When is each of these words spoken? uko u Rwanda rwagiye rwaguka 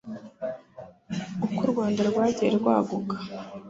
uko 1.45 1.59
u 1.65 1.71
Rwanda 1.71 2.01
rwagiye 2.09 2.49
rwaguka 2.57 3.15